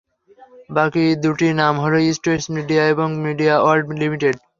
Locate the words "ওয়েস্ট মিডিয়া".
2.27-2.83